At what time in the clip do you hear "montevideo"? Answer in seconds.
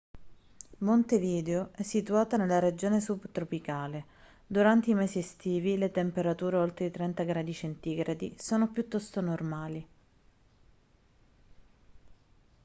0.79-1.69